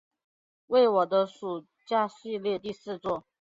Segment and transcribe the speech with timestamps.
[0.65, 3.23] 为我的暑假系列第四作。